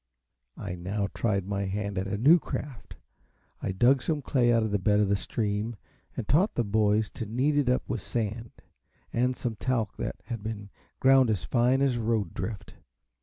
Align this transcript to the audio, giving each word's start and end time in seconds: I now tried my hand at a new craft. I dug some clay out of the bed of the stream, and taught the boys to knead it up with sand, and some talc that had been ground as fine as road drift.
I 0.57 0.73
now 0.73 1.09
tried 1.13 1.45
my 1.45 1.65
hand 1.65 1.95
at 1.99 2.07
a 2.07 2.17
new 2.17 2.39
craft. 2.39 2.95
I 3.61 3.71
dug 3.71 4.01
some 4.01 4.23
clay 4.23 4.51
out 4.51 4.63
of 4.63 4.71
the 4.71 4.79
bed 4.79 4.99
of 4.99 5.09
the 5.09 5.15
stream, 5.15 5.75
and 6.17 6.27
taught 6.27 6.55
the 6.55 6.63
boys 6.63 7.11
to 7.11 7.27
knead 7.27 7.55
it 7.55 7.69
up 7.69 7.87
with 7.87 8.01
sand, 8.01 8.49
and 9.13 9.35
some 9.37 9.55
talc 9.57 9.97
that 9.97 10.15
had 10.23 10.41
been 10.41 10.71
ground 10.99 11.29
as 11.29 11.43
fine 11.43 11.83
as 11.83 11.99
road 11.99 12.33
drift. 12.33 12.73